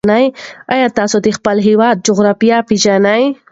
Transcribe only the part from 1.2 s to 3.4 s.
د خپل هېواد جغرافیه پېژنئ؟